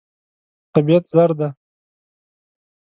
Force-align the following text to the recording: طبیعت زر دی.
طبیعت 0.73 1.03
زر 1.13 1.29
دی. 1.39 1.49